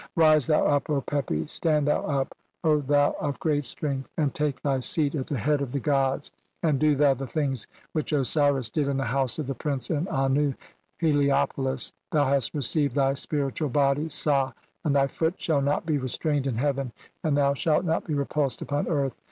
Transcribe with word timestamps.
(22) 0.15 0.19
"Rise 0.19 0.47
thou 0.47 0.65
up, 0.65 0.89
O 0.89 0.99
Pepi, 0.99 1.45
stand 1.45 1.87
thou 1.87 2.01
up, 2.03 2.35
O 2.63 2.79
thou 2.79 2.79
of 2.79 2.87
THE 2.87 2.89
ELYS 2.89 2.89
IAN 2.89 2.89
FIELDS 2.89 2.89
OR 2.89 2.97
HEAVEN. 2.97 3.11
CXXXIII 3.11 3.39
"great 3.39 3.65
strength, 3.65 4.09
and 4.17 4.33
take 4.33 4.61
thy 4.63 4.79
seat 4.79 5.13
at 5.13 5.27
the 5.27 5.37
head 5.37 5.61
of 5.61 5.71
"the 5.71 5.79
gods; 5.79 6.31
and 6.63 6.79
do 6.79 6.95
thou 6.95 7.13
the 7.13 7.27
things 7.27 7.67
which 7.93 8.11
Osiris 8.11 8.69
did 8.71 8.87
"in 8.87 8.97
the 8.97 9.03
House 9.03 9.37
of 9.37 9.45
the 9.45 9.53
Prince 9.53 9.91
in 9.91 10.07
Annu 10.07 10.55
(Heliopolis). 10.97 11.93
"Thou 12.11 12.25
hast 12.25 12.55
received 12.55 12.95
thy 12.95 13.09
(2 13.09 13.13
3) 13.13 13.15
spiritual 13.19 13.69
body 13.69 14.09
(sah), 14.09 14.53
and 14.83 14.95
"thy 14.95 15.05
foot 15.05 15.35
shall 15.39 15.61
not 15.61 15.85
be 15.85 15.99
restrained 15.99 16.47
in 16.47 16.55
heaven, 16.55 16.91
and 17.23 17.37
thou 17.37 17.53
"shalt 17.53 17.85
not 17.85 18.03
be 18.03 18.15
repulsed 18.15 18.63
upon 18.63 18.87
earth. 18.87 19.15